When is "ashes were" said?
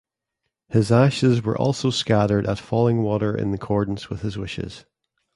0.91-1.55